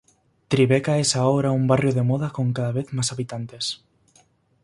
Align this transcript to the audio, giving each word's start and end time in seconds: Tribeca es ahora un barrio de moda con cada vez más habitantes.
Tribeca 0.47 0.97
es 0.97 1.15
ahora 1.15 1.51
un 1.51 1.67
barrio 1.67 1.93
de 1.93 2.01
moda 2.01 2.31
con 2.31 2.53
cada 2.53 2.71
vez 2.71 2.91
más 2.91 3.11
habitantes. 3.11 3.83